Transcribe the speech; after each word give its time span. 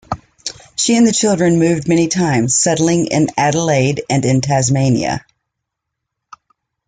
She 0.75 0.97
and 0.97 1.05
the 1.05 1.11
children 1.11 1.59
moved 1.59 1.87
many 1.87 2.07
times, 2.07 2.57
settling 2.57 3.05
in 3.05 3.27
Adelaide 3.37 4.01
and 4.09 4.25
in 4.25 4.41
Tasmania. 4.41 5.23